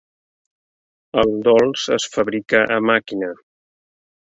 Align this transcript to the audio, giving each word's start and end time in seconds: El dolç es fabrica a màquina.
El 1.23 1.35
dolç 1.49 1.85
es 1.97 2.09
fabrica 2.15 2.65
a 2.79 2.83
màquina. 2.93 3.31